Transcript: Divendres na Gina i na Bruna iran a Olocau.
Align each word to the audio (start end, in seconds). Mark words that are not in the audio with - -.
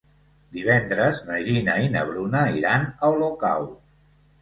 Divendres 0.55 1.21
na 1.27 1.37
Gina 1.49 1.77
i 1.85 1.93
na 1.99 2.05
Bruna 2.09 2.43
iran 2.65 2.91
a 2.91 3.15
Olocau. 3.15 3.73